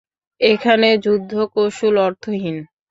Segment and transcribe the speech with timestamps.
[0.41, 2.57] এখানে যুদ্ধ কৌশল অর্থহীন।